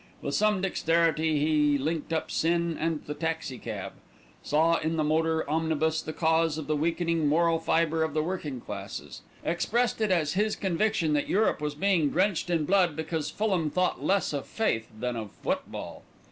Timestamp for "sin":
2.31-2.75